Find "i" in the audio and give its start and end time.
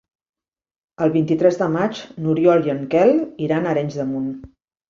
2.71-2.75